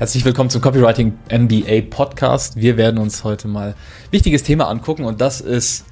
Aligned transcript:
Herzlich 0.00 0.24
willkommen 0.24 0.48
zum 0.48 0.62
Copywriting 0.62 1.18
MBA 1.30 1.82
Podcast. 1.90 2.56
Wir 2.56 2.78
werden 2.78 2.96
uns 2.96 3.22
heute 3.22 3.48
mal 3.48 3.72
ein 3.72 3.74
wichtiges 4.12 4.42
Thema 4.42 4.66
angucken 4.68 5.04
und 5.04 5.20
das 5.20 5.42
ist 5.42 5.84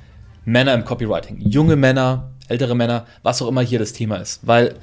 Männer 0.47 0.73
im 0.73 0.87
Copywriting. 0.87 1.39
Junge 1.41 1.77
Männer, 1.77 2.31
ältere 2.49 2.75
Männer, 2.75 3.05
was 3.23 3.43
auch 3.43 3.49
immer 3.49 3.61
hier 3.61 3.79
das 3.79 3.93
Thema 3.93 4.17
ist. 4.17 4.47
Weil, 4.47 4.77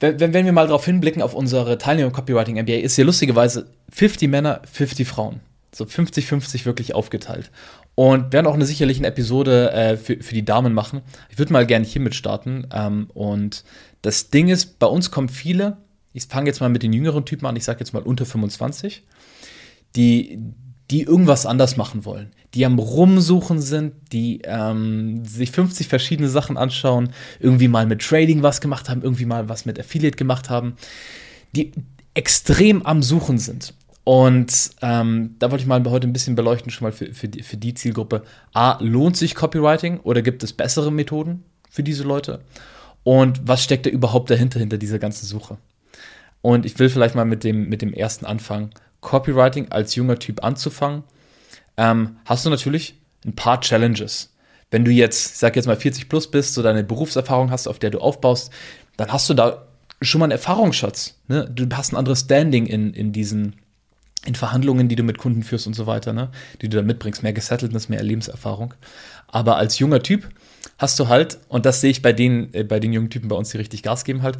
wenn, 0.00 0.34
wenn 0.34 0.44
wir 0.44 0.52
mal 0.52 0.66
darauf 0.66 0.84
hinblicken, 0.84 1.22
auf 1.22 1.32
unsere 1.32 1.78
Teilnehmer 1.78 2.08
im 2.08 2.12
Copywriting 2.12 2.60
MBA, 2.60 2.80
ist 2.80 2.96
hier 2.96 3.06
lustigerweise 3.06 3.70
50 3.90 4.28
Männer, 4.28 4.60
50 4.70 5.08
Frauen. 5.08 5.40
So 5.74 5.84
50-50 5.86 6.66
wirklich 6.66 6.94
aufgeteilt. 6.94 7.50
Und 7.94 8.34
werden 8.34 8.46
auch 8.46 8.54
eine 8.54 8.66
sicherlich 8.66 8.98
eine 8.98 9.06
Episode 9.06 9.72
äh, 9.72 9.96
für, 9.96 10.22
für 10.22 10.34
die 10.34 10.44
Damen 10.44 10.74
machen. 10.74 11.00
Ich 11.30 11.38
würde 11.38 11.54
mal 11.54 11.64
gerne 11.64 11.86
hiermit 11.86 12.14
starten. 12.14 12.66
Ähm, 12.70 13.08
und 13.14 13.64
das 14.02 14.28
Ding 14.28 14.50
ist, 14.50 14.78
bei 14.78 14.88
uns 14.88 15.10
kommen 15.10 15.30
viele 15.30 15.78
ich 16.12 16.24
fange 16.24 16.48
jetzt 16.48 16.60
mal 16.60 16.68
mit 16.68 16.82
den 16.82 16.92
jüngeren 16.92 17.24
Typen 17.24 17.46
an, 17.46 17.56
ich 17.56 17.64
sage 17.64 17.80
jetzt 17.80 17.92
mal 17.92 18.02
unter 18.02 18.26
25, 18.26 19.02
die, 19.96 20.38
die 20.90 21.02
irgendwas 21.02 21.46
anders 21.46 21.76
machen 21.76 22.04
wollen, 22.04 22.30
die 22.54 22.66
am 22.66 22.78
Rumsuchen 22.78 23.60
sind, 23.60 23.94
die 24.12 24.42
ähm, 24.44 25.24
sich 25.24 25.50
50 25.52 25.88
verschiedene 25.88 26.28
Sachen 26.28 26.56
anschauen, 26.56 27.10
irgendwie 27.38 27.68
mal 27.68 27.86
mit 27.86 28.02
Trading 28.02 28.42
was 28.42 28.60
gemacht 28.60 28.88
haben, 28.88 29.02
irgendwie 29.02 29.26
mal 29.26 29.48
was 29.48 29.66
mit 29.66 29.78
Affiliate 29.78 30.16
gemacht 30.16 30.50
haben, 30.50 30.74
die 31.54 31.72
extrem 32.14 32.84
am 32.84 33.02
Suchen 33.02 33.38
sind. 33.38 33.74
Und 34.02 34.70
ähm, 34.82 35.36
da 35.38 35.50
wollte 35.50 35.62
ich 35.62 35.68
mal 35.68 35.84
heute 35.84 36.08
ein 36.08 36.12
bisschen 36.12 36.34
beleuchten, 36.34 36.72
schon 36.72 36.86
mal 36.86 36.92
für, 36.92 37.12
für, 37.14 37.28
die, 37.28 37.42
für 37.42 37.56
die 37.56 37.74
Zielgruppe. 37.74 38.24
A, 38.52 38.78
lohnt 38.80 39.16
sich 39.16 39.34
Copywriting 39.34 40.00
oder 40.00 40.22
gibt 40.22 40.42
es 40.42 40.52
bessere 40.52 40.90
Methoden 40.90 41.44
für 41.68 41.84
diese 41.84 42.02
Leute? 42.02 42.40
Und 43.04 43.46
was 43.46 43.62
steckt 43.62 43.86
da 43.86 43.90
überhaupt 43.90 44.30
dahinter, 44.30 44.58
hinter 44.58 44.78
dieser 44.78 44.98
ganzen 44.98 45.26
Suche? 45.26 45.58
Und 46.42 46.64
ich 46.64 46.78
will 46.78 46.88
vielleicht 46.88 47.14
mal 47.14 47.24
mit 47.24 47.44
dem, 47.44 47.68
mit 47.68 47.82
dem 47.82 47.92
ersten 47.92 48.24
anfangen. 48.24 48.70
Copywriting 49.00 49.70
als 49.70 49.94
junger 49.94 50.18
Typ 50.18 50.44
anzufangen, 50.44 51.04
ähm, 51.76 52.16
hast 52.24 52.44
du 52.44 52.50
natürlich 52.50 52.94
ein 53.24 53.34
paar 53.34 53.60
Challenges. 53.60 54.34
Wenn 54.70 54.84
du 54.84 54.90
jetzt, 54.90 55.32
ich 55.32 55.38
sag 55.38 55.56
jetzt 55.56 55.66
mal 55.66 55.76
40 55.76 56.08
plus 56.08 56.30
bist, 56.30 56.54
so 56.54 56.62
deine 56.62 56.84
Berufserfahrung 56.84 57.50
hast, 57.50 57.66
auf 57.66 57.78
der 57.78 57.90
du 57.90 57.98
aufbaust, 57.98 58.52
dann 58.96 59.12
hast 59.12 59.28
du 59.28 59.34
da 59.34 59.66
schon 60.02 60.20
mal 60.20 60.26
einen 60.26 60.32
Erfahrungsschatz. 60.32 61.16
Ne? 61.28 61.50
Du 61.52 61.66
hast 61.74 61.92
ein 61.92 61.96
anderes 61.96 62.20
Standing 62.20 62.66
in, 62.66 62.94
in 62.94 63.12
diesen, 63.12 63.56
in 64.24 64.34
Verhandlungen, 64.34 64.88
die 64.88 64.96
du 64.96 65.02
mit 65.02 65.18
Kunden 65.18 65.42
führst 65.42 65.66
und 65.66 65.74
so 65.74 65.86
weiter, 65.86 66.12
ne? 66.12 66.30
die 66.62 66.68
du 66.68 66.76
da 66.76 66.82
mitbringst, 66.82 67.22
mehr 67.22 67.32
Gesettledness, 67.32 67.88
mehr 67.88 68.02
Lebenserfahrung. 68.02 68.74
Aber 69.26 69.56
als 69.56 69.78
junger 69.78 70.02
Typ 70.02 70.28
hast 70.78 70.98
du 70.98 71.08
halt, 71.08 71.38
und 71.48 71.66
das 71.66 71.80
sehe 71.80 71.90
ich 71.90 72.02
bei 72.02 72.12
den, 72.12 72.52
äh, 72.54 72.64
bei 72.64 72.80
den 72.80 72.92
jungen 72.92 73.10
Typen 73.10 73.28
bei 73.28 73.36
uns, 73.36 73.50
die 73.50 73.58
richtig 73.58 73.82
Gas 73.82 74.04
geben, 74.04 74.22
halt, 74.22 74.38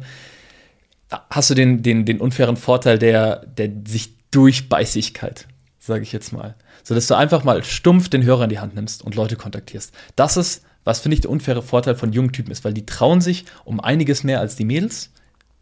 hast 1.29 1.49
du 1.49 1.53
den, 1.53 1.83
den, 1.83 2.05
den 2.05 2.19
unfairen 2.19 2.57
Vorteil 2.57 2.97
der, 2.97 3.45
der 3.45 3.69
sich 3.85 4.13
Durchbeißigkeit, 4.31 5.47
sage 5.79 6.03
ich 6.03 6.11
jetzt 6.11 6.31
mal. 6.31 6.55
So 6.83 6.95
dass 6.95 7.07
du 7.07 7.15
einfach 7.15 7.43
mal 7.43 7.63
stumpf 7.63 8.09
den 8.09 8.23
Hörer 8.23 8.45
in 8.45 8.49
die 8.49 8.59
Hand 8.59 8.75
nimmst 8.75 9.03
und 9.03 9.15
Leute 9.15 9.35
kontaktierst. 9.35 9.93
Das 10.15 10.37
ist, 10.37 10.63
was 10.83 10.99
finde 10.99 11.15
ich 11.15 11.21
der 11.21 11.29
unfaire 11.29 11.61
Vorteil 11.61 11.95
von 11.95 12.13
jungen 12.13 12.31
Typen 12.31 12.51
ist, 12.51 12.63
weil 12.63 12.73
die 12.73 12.85
trauen 12.85 13.21
sich 13.21 13.45
um 13.65 13.79
einiges 13.79 14.23
mehr 14.23 14.39
als 14.39 14.55
die 14.55 14.65
Mädels. 14.65 15.11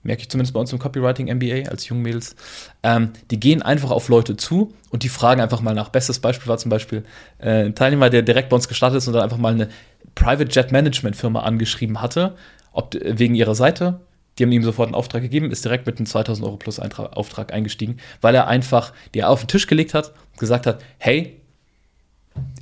Merke 0.02 0.22
ich 0.22 0.30
zumindest 0.30 0.54
bei 0.54 0.62
uns 0.62 0.72
im 0.72 0.80
Copywriting 0.80 1.28
MBA 1.36 1.70
als 1.70 1.90
jungen 1.90 2.04
Mädels. 2.04 2.38
Ähm, 2.84 3.12
die 3.32 3.40
gehen 3.40 3.62
einfach 3.62 3.92
auf 3.92 4.08
Leute 4.08 4.38
zu 4.38 4.74
und 4.92 5.04
die 5.04 5.10
fragen 5.10 5.42
einfach 5.42 5.60
mal 5.60 5.74
nach. 5.74 5.90
Bestes 5.90 6.20
Beispiel 6.20 6.48
war 6.48 6.58
zum 6.58 6.70
Beispiel 6.70 7.04
äh, 7.40 7.66
ein 7.66 7.76
Teilnehmer, 7.76 8.10
der 8.10 8.22
direkt 8.22 8.50
bei 8.50 8.56
uns 8.56 8.70
gestartet 8.70 9.00
ist 9.00 9.08
und 9.08 9.14
dann 9.14 9.24
einfach 9.24 9.38
mal 9.38 9.54
eine 9.54 9.68
Private 10.16 10.50
Jet 10.50 10.72
Management 10.72 11.18
Firma 11.18 11.42
angeschrieben 11.42 12.02
hatte, 12.02 12.38
ob 12.72 12.96
wegen 13.02 13.36
ihrer 13.36 13.56
Seite, 13.56 14.00
die 14.40 14.44
haben 14.44 14.52
ihm 14.52 14.64
sofort 14.64 14.88
einen 14.88 14.96
Auftrag 14.96 15.22
gegeben, 15.22 15.52
ist 15.52 15.66
direkt 15.66 15.86
mit 15.86 15.98
einem 15.98 16.06
2000 16.06 16.48
Euro 16.48 16.58
plus 16.58 16.80
Eintrag, 16.80 17.16
Auftrag 17.16 17.54
eingestiegen, 17.54 17.98
weil 18.22 18.34
er 18.34 18.48
einfach 18.48 18.94
die 19.14 19.24
auf 19.24 19.42
den 19.42 19.50
Tisch 19.50 19.68
gelegt 19.68 19.94
hat 19.94 20.14
und 20.32 20.40
gesagt 20.40 20.66
hat, 20.66 20.82
hey, 20.98 21.36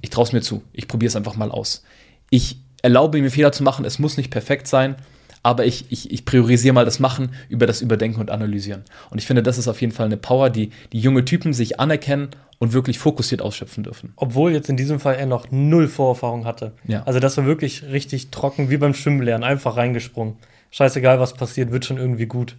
ich 0.01 0.09
traue 0.09 0.25
es 0.25 0.33
mir 0.33 0.41
zu, 0.41 0.63
ich 0.73 0.87
probiere 0.87 1.09
es 1.09 1.15
einfach 1.15 1.35
mal 1.35 1.51
aus. 1.51 1.83
Ich 2.29 2.57
erlaube 2.81 3.21
mir 3.21 3.29
Fehler 3.29 3.51
zu 3.51 3.63
machen, 3.63 3.85
es 3.85 3.99
muss 3.99 4.17
nicht 4.17 4.31
perfekt 4.31 4.67
sein, 4.67 4.95
aber 5.43 5.65
ich, 5.65 5.85
ich, 5.89 6.11
ich 6.11 6.25
priorisiere 6.25 6.73
mal 6.73 6.83
das 6.83 6.99
Machen 6.99 7.29
über 7.47 7.67
das 7.67 7.81
Überdenken 7.81 8.19
und 8.19 8.31
Analysieren. 8.31 8.83
Und 9.11 9.19
ich 9.19 9.27
finde, 9.27 9.43
das 9.43 9.57
ist 9.57 9.67
auf 9.67 9.79
jeden 9.79 9.93
Fall 9.93 10.07
eine 10.07 10.17
Power, 10.17 10.49
die 10.49 10.71
die 10.91 10.99
junge 10.99 11.25
Typen 11.25 11.53
sich 11.53 11.79
anerkennen 11.79 12.29
und 12.59 12.73
wirklich 12.73 12.97
fokussiert 12.97 13.41
ausschöpfen 13.41 13.83
dürfen. 13.83 14.13
Obwohl 14.15 14.51
jetzt 14.51 14.67
in 14.67 14.77
diesem 14.77 14.99
Fall 14.99 15.15
er 15.15 15.27
noch 15.27 15.51
null 15.51 15.87
Vorerfahrung 15.87 16.45
hatte. 16.45 16.73
Ja. 16.87 17.03
Also 17.03 17.19
das 17.19 17.37
war 17.37 17.45
wirklich 17.45 17.83
richtig 17.83 18.29
trocken, 18.31 18.69
wie 18.71 18.77
beim 18.77 18.95
Schwimmlernen, 18.95 19.43
einfach 19.43 19.77
reingesprungen 19.77 20.37
scheißegal, 20.71 21.19
was 21.19 21.33
passiert, 21.33 21.71
wird 21.71 21.85
schon 21.85 21.97
irgendwie 21.97 22.25
gut. 22.25 22.57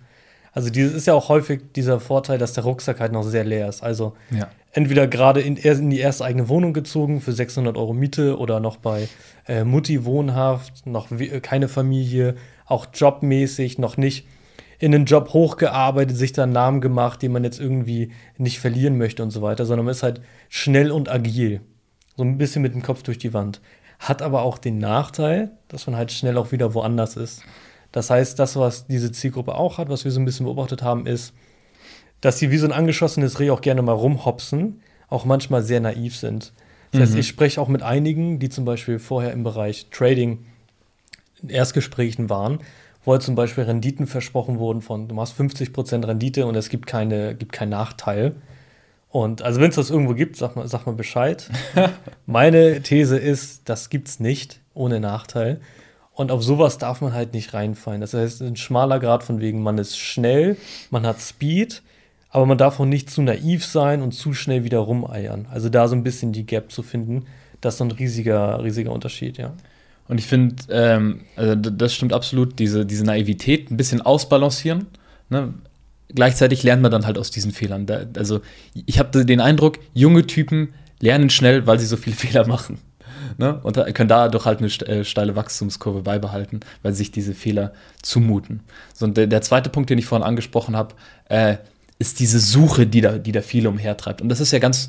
Also 0.53 0.71
dieses 0.71 0.95
ist 0.95 1.07
ja 1.07 1.15
auch 1.15 1.29
häufig 1.29 1.61
dieser 1.77 2.01
Vorteil, 2.01 2.39
dass 2.39 2.53
der 2.53 2.65
Rucksack 2.65 3.01
halt 3.01 3.13
noch 3.13 3.23
sehr 3.23 3.45
leer 3.45 3.69
ist. 3.69 3.83
Also 3.83 4.15
ja. 4.31 4.49
entweder 4.73 5.07
gerade 5.07 5.41
in, 5.41 5.57
in, 5.57 5.91
die 5.91 6.01
erste 6.01 6.25
eigene 6.25 6.49
Wohnung 6.49 6.73
gezogen 6.73 7.21
für 7.21 7.33
600 7.33 7.77
Euro 7.77 7.93
Miete 7.93 8.39
oder 8.39 8.59
noch 8.59 8.79
bei 8.79 9.09
äh, 9.47 9.65
Mutti 9.65 10.05
wohnhaft, 10.05 10.87
noch 10.87 11.09
keine 11.43 11.69
Familie, 11.69 12.37
auch 12.67 12.87
jobmäßig 12.93 13.79
noch 13.79 13.97
nicht 13.97 14.27
in 14.79 14.93
den 14.93 15.05
Job 15.05 15.33
hochgearbeitet, 15.33 16.17
sich 16.17 16.33
da 16.33 16.45
einen 16.45 16.53
Namen 16.53 16.81
gemacht, 16.81 17.23
den 17.23 17.33
man 17.33 17.45
jetzt 17.45 17.61
irgendwie 17.61 18.13
nicht 18.37 18.61
verlieren 18.61 18.97
möchte 18.97 19.23
und 19.23 19.31
so 19.31 19.43
weiter, 19.43 19.67
sondern 19.67 19.87
man 19.87 19.93
ist 19.93 20.03
halt 20.03 20.21
schnell 20.49 20.91
und 20.91 21.09
agil. 21.09 21.61
So 22.17 22.23
ein 22.23 22.39
bisschen 22.39 22.63
mit 22.63 22.75
dem 22.75 22.83
Kopf 22.83 23.03
durch 23.03 23.19
die 23.19 23.35
Wand. 23.35 23.61
Hat 23.99 24.23
aber 24.23 24.43
auch 24.43 24.59
den 24.59 24.79
Nachteil, 24.79 25.51
dass 25.67 25.87
man 25.87 25.97
halt 25.97 26.13
schnell 26.13 26.37
auch 26.37 26.53
wieder 26.53 26.75
woanders 26.75 27.17
ist. 27.17 27.43
Das 27.93 28.11
heißt, 28.11 28.39
das, 28.39 28.57
was 28.57 28.87
diese 28.87 29.13
Zielgruppe 29.13 29.55
auch 29.55 29.79
hat, 29.79 29.89
was 29.89 30.05
wir 30.05 30.13
so 30.13 30.21
ein 30.21 30.25
bisschen 30.25 30.47
beobachtet 30.47 30.83
haben, 30.83 31.07
ist, 31.07 31.33
dass 32.21 32.39
sie 32.39 32.51
wie 32.51 32.59
so 32.59 32.67
ein 32.67 32.73
angeschossenes 32.73 33.41
Reh 33.41 33.51
auch 33.51 33.61
gerne 33.61 33.83
mal 33.83 33.93
rumhopsen, 33.93 34.81
auch 35.09 35.25
manchmal 35.25 35.63
sehr 35.63 35.81
naiv 35.81 36.17
sind. 36.17 36.53
Das 36.93 36.99
mhm. 36.99 37.03
heißt, 37.03 37.15
ich 37.17 37.29
spreche 37.29 37.61
auch 37.61 37.69
mit 37.69 37.83
einigen, 37.83 38.39
die 38.39 38.49
zum 38.49 38.65
Beispiel 38.65 38.99
vorher 38.99 39.33
im 39.33 39.45
Bereich 39.45 39.89
Trading 39.91 40.45
in 41.43 41.51
Erstgesprächen 41.51 42.29
waren, 42.29 42.59
wo 43.05 43.13
halt 43.13 43.23
zum 43.23 43.35
Beispiel 43.35 43.65
Renditen 43.65 44.07
versprochen 44.07 44.59
wurden 44.59 44.83
von, 44.83 45.09
du 45.09 45.15
machst 45.15 45.39
50% 45.39 46.07
Rendite 46.07 46.47
und 46.47 46.57
es 46.57 46.69
gibt, 46.69 46.87
keine, 46.87 47.35
gibt 47.35 47.53
keinen 47.53 47.71
Nachteil. 47.71 48.35
Und 49.11 49.43
also 49.43 49.61
wenn 49.61 49.71
es 49.71 49.77
das 49.77 49.91
irgendwo 49.91 50.15
gibt, 50.15 50.37
sag 50.37 50.57
mal, 50.57 50.69
sag 50.69 50.85
mal 50.87 50.95
Bescheid. 50.95 51.49
Meine 52.27 52.83
These 52.83 53.17
ist, 53.17 53.69
das 53.69 53.89
gibt 53.89 54.09
es 54.09 54.21
nicht 54.21 54.61
ohne 54.75 55.01
Nachteil. 55.01 55.61
Und 56.19 56.33
auf 56.33 56.43
sowas 56.43 56.79
darf 56.79 57.01
man 57.01 57.13
halt 57.13 57.33
nicht 57.33 57.55
reinfallen. 57.55 58.01
Das 58.01 58.13
heißt, 58.13 58.43
ein 58.43 58.57
schmaler 58.57 58.99
Grad 58.99 59.23
von 59.23 59.41
wegen, 59.41 59.63
man 59.63 59.79
ist 59.79 59.97
schnell, 59.97 60.57
man 60.91 61.07
hat 61.07 61.21
Speed, 61.21 61.81
aber 62.29 62.45
man 62.45 62.59
darf 62.59 62.81
auch 62.81 62.87
nicht 62.87 63.09
zu 63.09 63.23
naiv 63.23 63.65
sein 63.65 64.03
und 64.03 64.11
zu 64.11 64.35
schnell 64.35 64.65
wieder 64.65 64.81
rumeiern. 64.81 65.47
Also 65.49 65.69
da 65.69 65.87
so 65.87 65.95
ein 65.95 66.03
bisschen 66.03 66.33
die 66.33 66.45
Gap 66.45 66.73
zu 66.73 66.83
finden, 66.83 67.27
das 67.61 67.75
ist 67.75 67.79
so 67.79 67.85
ein 67.85 67.93
riesiger, 67.93 68.65
riesiger 68.65 68.91
Unterschied, 68.91 69.39
ja. 69.39 69.53
Und 70.09 70.19
ich 70.19 70.27
finde, 70.27 70.57
ähm, 70.71 71.21
also 71.37 71.55
das 71.55 71.95
stimmt 71.95 72.13
absolut, 72.13 72.59
diese, 72.59 72.85
diese 72.85 73.05
Naivität 73.05 73.71
ein 73.71 73.77
bisschen 73.77 74.01
ausbalancieren. 74.01 74.89
Ne? 75.31 75.55
Gleichzeitig 76.09 76.65
lernt 76.65 76.83
man 76.83 76.91
dann 76.91 77.07
halt 77.07 77.17
aus 77.17 77.31
diesen 77.31 77.53
Fehlern. 77.53 77.87
Da, 77.87 78.01
also 78.17 78.41
ich 78.75 78.99
habe 78.99 79.25
den 79.25 79.41
Eindruck, 79.41 79.79
junge 79.95 80.27
Typen 80.27 80.75
lernen 80.99 81.31
schnell, 81.31 81.69
weil 81.69 81.79
sie 81.79 81.87
so 81.87 81.97
viele 81.97 82.17
Fehler 82.17 82.45
machen 82.49 82.81
ne? 83.37 83.61
und 83.63 83.77
können 83.95 84.09
dadurch 84.09 84.45
halt 84.45 84.59
eine 84.61 84.69
äh, 84.69 85.05
steile 85.05 85.37
Wachstumskurve 85.37 86.03
beibehalten, 86.03 86.61
weil 86.83 86.93
sich 86.95 87.11
diese 87.11 87.35
Fehler 87.35 87.73
zumuten. 88.03 88.61
So, 88.95 89.07
und 89.07 89.17
der, 89.17 89.27
der 89.27 89.43
zweite 89.43 89.71
Punkt, 89.71 89.91
den 89.91 89.99
ich 89.99 90.07
vorhin 90.07 90.27
angesprochen 90.27 90.77
habe, 90.77 90.95
äh, 91.29 91.57
ist 91.99 92.21
diese 92.21 92.39
Suche, 92.39 92.87
die 92.87 93.01
da, 93.01 93.19
die 93.19 93.33
da 93.33 93.43
viele 93.43 93.69
umhertreibt. 93.69 94.23
Und 94.23 94.29
das 94.29 94.41
ist 94.41 94.53
ja 94.53 94.59
ganz 94.59 94.89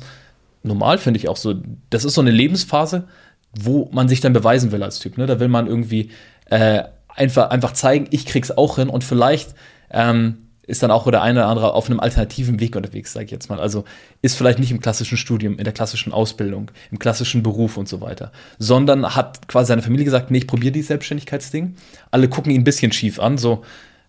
normal, 0.62 0.98
finde 0.98 1.18
ich 1.18 1.28
auch 1.28 1.36
so. 1.36 1.54
Das 1.90 2.04
ist 2.04 2.14
so 2.14 2.20
eine 2.20 2.30
Lebensphase, 2.30 3.04
wo 3.52 3.88
man 3.92 4.08
sich 4.08 4.20
dann 4.20 4.32
beweisen 4.32 4.72
will 4.72 4.82
als 4.82 4.98
Typ. 5.00 5.18
Ne? 5.18 5.26
Da 5.26 5.40
will 5.40 5.48
man 5.48 5.66
irgendwie 5.66 6.10
äh, 6.46 6.84
einfach, 7.08 7.50
einfach 7.50 7.72
zeigen, 7.72 8.06
ich 8.10 8.26
krieg's 8.26 8.50
auch 8.50 8.76
hin 8.76 8.88
und 8.88 9.04
vielleicht 9.04 9.54
ähm, 9.90 10.49
ist 10.70 10.82
dann 10.82 10.90
auch 10.90 11.10
der 11.10 11.22
eine 11.22 11.40
oder 11.40 11.48
andere 11.48 11.74
auf 11.74 11.90
einem 11.90 12.00
alternativen 12.00 12.60
Weg 12.60 12.76
unterwegs, 12.76 13.12
sage 13.12 13.26
ich 13.26 13.30
jetzt 13.30 13.50
mal. 13.50 13.60
Also 13.60 13.84
ist 14.22 14.36
vielleicht 14.36 14.58
nicht 14.58 14.70
im 14.70 14.80
klassischen 14.80 15.18
Studium, 15.18 15.58
in 15.58 15.64
der 15.64 15.72
klassischen 15.72 16.12
Ausbildung, 16.12 16.70
im 16.90 16.98
klassischen 16.98 17.42
Beruf 17.42 17.76
und 17.76 17.88
so 17.88 18.00
weiter, 18.00 18.32
sondern 18.58 19.14
hat 19.14 19.48
quasi 19.48 19.68
seine 19.68 19.82
Familie 19.82 20.04
gesagt, 20.04 20.30
nee, 20.30 20.38
ich 20.38 20.46
probiere 20.46 20.72
dieses 20.72 20.88
Selbstständigkeitsding. 20.88 21.74
Alle 22.10 22.28
gucken 22.28 22.52
ihn 22.52 22.62
ein 22.62 22.64
bisschen 22.64 22.92
schief 22.92 23.18
an, 23.18 23.36
so 23.36 23.62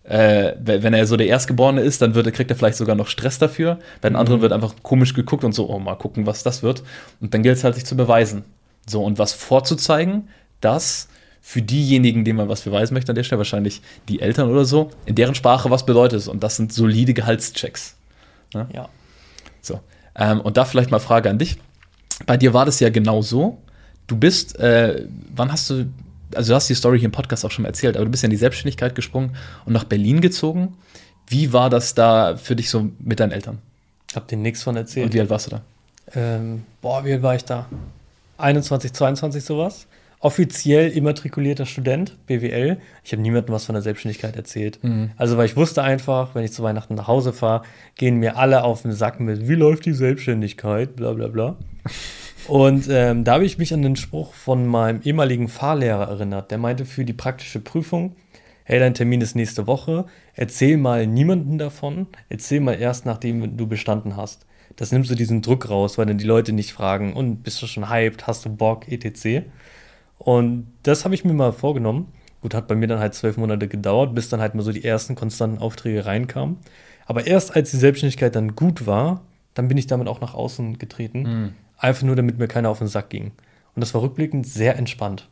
äh, 0.04 0.54
wenn 0.64 0.94
er 0.94 1.06
so 1.06 1.16
der 1.16 1.28
Erstgeborene 1.28 1.80
ist, 1.80 2.02
dann 2.02 2.14
wird, 2.14 2.32
kriegt 2.32 2.50
er 2.50 2.56
vielleicht 2.56 2.76
sogar 2.76 2.96
noch 2.96 3.06
Stress 3.06 3.38
dafür. 3.38 3.78
Bei 4.00 4.08
den 4.08 4.16
anderen 4.16 4.38
mhm. 4.38 4.42
wird 4.42 4.52
einfach 4.52 4.74
komisch 4.82 5.14
geguckt 5.14 5.44
und 5.44 5.52
so, 5.52 5.68
oh, 5.68 5.78
mal 5.78 5.94
gucken, 5.96 6.26
was 6.26 6.42
das 6.42 6.62
wird. 6.62 6.82
Und 7.20 7.34
dann 7.34 7.42
gilt 7.42 7.56
es 7.56 7.64
halt, 7.64 7.74
sich 7.74 7.86
zu 7.86 7.96
beweisen. 7.96 8.44
So, 8.86 9.04
und 9.04 9.18
was 9.18 9.32
vorzuzeigen, 9.32 10.28
dass 10.60 11.08
für 11.44 11.60
diejenigen, 11.60 12.24
denen 12.24 12.38
man 12.38 12.48
was 12.48 12.62
beweisen 12.62 12.94
möchte, 12.94 13.10
an 13.10 13.16
der 13.16 13.24
Stelle 13.24 13.38
wahrscheinlich 13.38 13.82
die 14.08 14.20
Eltern 14.20 14.48
oder 14.48 14.64
so, 14.64 14.90
in 15.06 15.16
deren 15.16 15.34
Sprache 15.34 15.70
was 15.70 15.84
bedeutet 15.84 16.20
es. 16.20 16.28
Und 16.28 16.42
das 16.42 16.56
sind 16.56 16.72
solide 16.72 17.12
Gehaltschecks. 17.12 17.96
Ne? 18.54 18.68
Ja. 18.72 18.88
So. 19.60 19.80
Ähm, 20.14 20.40
und 20.40 20.56
da 20.56 20.64
vielleicht 20.64 20.92
mal 20.92 21.00
Frage 21.00 21.28
an 21.28 21.38
dich. 21.38 21.58
Bei 22.26 22.36
dir 22.36 22.54
war 22.54 22.64
das 22.64 22.78
ja 22.78 22.90
genau 22.90 23.22
so. 23.22 23.58
Du 24.06 24.16
bist, 24.16 24.58
äh, 24.60 25.04
wann 25.34 25.50
hast 25.50 25.68
du, 25.68 25.86
also 26.34 26.52
du 26.52 26.54
hast 26.54 26.68
die 26.68 26.74
Story 26.74 26.98
hier 27.00 27.06
im 27.06 27.12
Podcast 27.12 27.44
auch 27.44 27.50
schon 27.50 27.64
erzählt, 27.64 27.96
aber 27.96 28.04
du 28.04 28.10
bist 28.10 28.22
ja 28.22 28.28
in 28.28 28.30
die 28.30 28.36
Selbstständigkeit 28.36 28.94
gesprungen 28.94 29.36
und 29.64 29.72
nach 29.72 29.84
Berlin 29.84 30.20
gezogen. 30.20 30.76
Wie 31.26 31.52
war 31.52 31.70
das 31.70 31.94
da 31.94 32.36
für 32.36 32.54
dich 32.54 32.70
so 32.70 32.90
mit 33.00 33.18
deinen 33.18 33.32
Eltern? 33.32 33.58
Hab 34.14 34.28
dir 34.28 34.36
nichts 34.36 34.62
von 34.62 34.76
erzählt. 34.76 35.06
Und 35.06 35.14
wie 35.14 35.20
alt 35.20 35.30
warst 35.30 35.46
du 35.46 35.50
da? 35.50 35.62
Ähm, 36.14 36.64
boah, 36.80 37.04
wie 37.04 37.12
alt 37.12 37.22
war 37.22 37.34
ich 37.34 37.44
da? 37.44 37.66
21, 38.38 38.92
22 38.92 39.44
sowas. 39.44 39.86
Offiziell 40.22 40.88
immatrikulierter 40.90 41.66
Student, 41.66 42.16
BWL. 42.26 42.78
Ich 43.02 43.10
habe 43.10 43.20
niemandem 43.20 43.52
was 43.52 43.64
von 43.64 43.74
der 43.74 43.82
Selbstständigkeit 43.82 44.36
erzählt. 44.36 44.78
Mhm. 44.82 45.10
Also, 45.16 45.36
weil 45.36 45.46
ich 45.46 45.56
wusste 45.56 45.82
einfach, 45.82 46.36
wenn 46.36 46.44
ich 46.44 46.52
zu 46.52 46.62
Weihnachten 46.62 46.94
nach 46.94 47.08
Hause 47.08 47.32
fahre, 47.32 47.64
gehen 47.96 48.18
mir 48.18 48.36
alle 48.36 48.62
auf 48.62 48.82
den 48.82 48.92
Sack 48.92 49.18
mit, 49.18 49.48
wie 49.48 49.56
läuft 49.56 49.84
die 49.84 49.92
Selbstständigkeit, 49.92 50.94
bla 50.94 51.12
bla 51.12 51.26
bla. 51.26 51.56
Und 52.46 52.86
ähm, 52.88 53.24
da 53.24 53.34
habe 53.34 53.44
ich 53.44 53.58
mich 53.58 53.74
an 53.74 53.82
den 53.82 53.96
Spruch 53.96 54.32
von 54.32 54.64
meinem 54.64 55.00
ehemaligen 55.02 55.48
Fahrlehrer 55.48 56.08
erinnert. 56.08 56.52
Der 56.52 56.58
meinte 56.58 56.84
für 56.84 57.04
die 57.04 57.12
praktische 57.12 57.58
Prüfung, 57.58 58.14
hey, 58.62 58.78
dein 58.78 58.94
Termin 58.94 59.20
ist 59.20 59.34
nächste 59.34 59.66
Woche, 59.66 60.06
erzähl 60.34 60.76
mal 60.76 61.08
niemanden 61.08 61.58
davon, 61.58 62.06
erzähl 62.28 62.60
mal 62.60 62.74
erst, 62.74 63.06
nachdem 63.06 63.56
du 63.56 63.66
bestanden 63.66 64.16
hast. 64.16 64.46
Das 64.76 64.92
nimmst 64.92 65.10
du 65.10 65.16
diesen 65.16 65.42
Druck 65.42 65.68
raus, 65.68 65.98
weil 65.98 66.06
dann 66.06 66.18
die 66.18 66.24
Leute 66.26 66.52
nicht 66.52 66.72
fragen, 66.72 67.12
und 67.12 67.42
bist 67.42 67.60
du 67.60 67.66
schon 67.66 67.90
hyped, 67.90 68.26
hast 68.28 68.44
du 68.44 68.54
Bock, 68.54 68.90
etc. 68.90 69.46
Und 70.24 70.68
das 70.84 71.04
habe 71.04 71.16
ich 71.16 71.24
mir 71.24 71.32
mal 71.32 71.52
vorgenommen. 71.52 72.12
Gut, 72.42 72.54
hat 72.54 72.68
bei 72.68 72.76
mir 72.76 72.86
dann 72.86 73.00
halt 73.00 73.14
zwölf 73.14 73.36
Monate 73.36 73.66
gedauert, 73.66 74.14
bis 74.14 74.28
dann 74.28 74.40
halt 74.40 74.54
mal 74.54 74.62
so 74.62 74.72
die 74.72 74.84
ersten 74.84 75.16
konstanten 75.16 75.58
Aufträge 75.58 76.06
reinkamen. 76.06 76.58
Aber 77.06 77.26
erst 77.26 77.56
als 77.56 77.72
die 77.72 77.76
Selbstständigkeit 77.76 78.36
dann 78.36 78.54
gut 78.54 78.86
war, 78.86 79.22
dann 79.54 79.66
bin 79.66 79.76
ich 79.78 79.88
damit 79.88 80.06
auch 80.06 80.20
nach 80.20 80.34
außen 80.34 80.78
getreten. 80.78 81.22
Mhm. 81.22 81.52
Einfach 81.76 82.04
nur, 82.04 82.14
damit 82.14 82.38
mir 82.38 82.46
keiner 82.46 82.70
auf 82.70 82.78
den 82.78 82.86
Sack 82.86 83.10
ging. 83.10 83.32
Und 83.74 83.80
das 83.80 83.94
war 83.94 84.02
rückblickend 84.02 84.46
sehr 84.46 84.76
entspannt. 84.76 85.28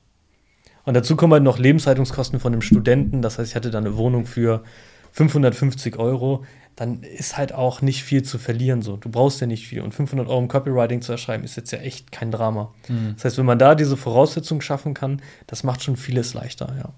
Und 0.84 0.94
dazu 0.94 1.14
kommen 1.14 1.34
halt 1.34 1.44
noch 1.44 1.58
Lebenshaltungskosten 1.58 2.40
von 2.40 2.52
einem 2.52 2.62
Studenten. 2.62 3.22
Das 3.22 3.38
heißt, 3.38 3.50
ich 3.50 3.56
hatte 3.56 3.70
da 3.70 3.78
eine 3.78 3.96
Wohnung 3.96 4.26
für 4.26 4.64
550 5.12 5.96
Euro. 5.98 6.44
Dann 6.76 7.02
ist 7.02 7.36
halt 7.36 7.52
auch 7.52 7.82
nicht 7.82 8.04
viel 8.04 8.22
zu 8.22 8.38
verlieren. 8.38 8.82
So. 8.82 8.96
Du 8.96 9.10
brauchst 9.10 9.40
ja 9.40 9.46
nicht 9.46 9.66
viel. 9.66 9.82
Und 9.82 9.92
500 9.92 10.28
Euro 10.28 10.38
im 10.40 10.48
Copywriting 10.48 11.02
zu 11.02 11.12
erschreiben, 11.12 11.44
ist 11.44 11.56
jetzt 11.56 11.72
ja 11.72 11.78
echt 11.78 12.10
kein 12.10 12.30
Drama. 12.30 12.72
Mhm. 12.88 13.14
Das 13.16 13.26
heißt, 13.26 13.38
wenn 13.38 13.46
man 13.46 13.58
da 13.58 13.74
diese 13.74 13.96
Voraussetzungen 13.96 14.62
schaffen 14.62 14.94
kann, 14.94 15.20
das 15.46 15.62
macht 15.62 15.82
schon 15.82 15.96
vieles 15.96 16.34
leichter, 16.34 16.74
ja. 16.78 16.90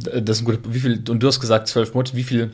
Das 0.00 0.38
ist 0.38 0.42
ein 0.42 0.44
guter, 0.44 0.72
wie 0.72 0.80
viel, 0.80 1.02
und 1.08 1.22
du 1.22 1.26
hast 1.26 1.40
gesagt, 1.40 1.66
zwölf 1.66 1.94
Monate, 1.94 2.14
wie 2.14 2.22
viel 2.22 2.52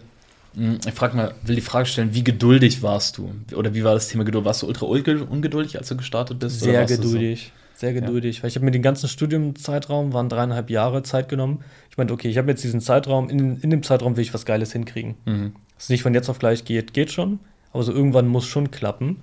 hm, 0.56 0.78
ich 0.86 0.94
frage 0.94 1.16
mal, 1.16 1.34
will 1.42 1.56
die 1.56 1.60
Frage 1.60 1.86
stellen, 1.86 2.14
wie 2.14 2.24
geduldig 2.24 2.82
warst 2.82 3.18
du? 3.18 3.32
Oder 3.54 3.74
wie 3.74 3.84
war 3.84 3.94
das 3.94 4.08
Thema 4.08 4.24
Geduld? 4.24 4.44
Warst 4.44 4.62
du 4.62 4.68
ultra 4.68 4.86
ungeduldig, 4.86 5.76
als 5.78 5.88
du 5.88 5.96
gestartet 5.96 6.38
bist? 6.38 6.60
Sehr 6.60 6.86
geduldig. 6.86 7.52
So? 7.54 7.63
Sehr 7.74 7.92
geduldig. 7.92 8.36
Ja. 8.36 8.42
Weil 8.42 8.48
ich 8.48 8.56
habe 8.56 8.64
mir 8.64 8.70
den 8.70 8.82
ganzen 8.82 9.08
Studiumzeitraum, 9.08 10.12
waren 10.12 10.28
dreieinhalb 10.28 10.70
Jahre 10.70 11.02
Zeit 11.02 11.28
genommen. 11.28 11.64
Ich 11.90 11.96
meinte, 11.96 12.14
okay, 12.14 12.28
ich 12.28 12.38
habe 12.38 12.50
jetzt 12.50 12.62
diesen 12.62 12.80
Zeitraum, 12.80 13.28
in, 13.28 13.60
in 13.60 13.70
dem 13.70 13.82
Zeitraum 13.82 14.16
will 14.16 14.22
ich 14.22 14.32
was 14.32 14.46
Geiles 14.46 14.72
hinkriegen. 14.72 15.16
Mhm. 15.24 15.54
Dass 15.74 15.84
es 15.84 15.88
nicht 15.90 16.02
von 16.02 16.14
jetzt 16.14 16.28
auf 16.28 16.38
gleich 16.38 16.64
geht, 16.64 16.94
geht 16.94 17.10
schon. 17.12 17.40
Aber 17.72 17.82
so 17.82 17.92
irgendwann 17.92 18.28
muss 18.28 18.46
schon 18.46 18.70
klappen. 18.70 19.22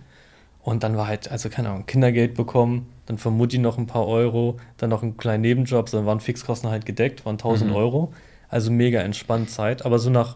Und 0.62 0.84
dann 0.84 0.96
war 0.96 1.08
halt, 1.08 1.32
also 1.32 1.50
keine 1.50 1.70
Ahnung, 1.70 1.86
Kindergeld 1.88 2.36
bekommen, 2.36 2.88
dann 3.08 3.18
von 3.18 3.36
Mutti 3.36 3.58
noch 3.58 3.78
ein 3.78 3.88
paar 3.88 4.08
Euro, 4.08 4.58
dann 4.78 4.92
noch 4.92 5.02
einen 5.02 5.18
kleinen 5.18 5.42
Nebenjob, 5.42 5.90
dann 5.90 6.06
waren 6.06 6.20
Fixkosten 6.20 6.70
halt 6.70 6.86
gedeckt, 6.86 7.26
waren 7.26 7.36
1000 7.36 7.72
mhm. 7.72 7.76
Euro. 7.76 8.14
Also 8.48 8.70
mega 8.70 9.00
entspannt 9.00 9.50
Zeit. 9.50 9.86
Aber 9.86 9.98
so 9.98 10.10
nach 10.10 10.36